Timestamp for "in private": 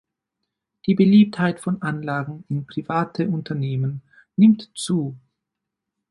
2.49-3.27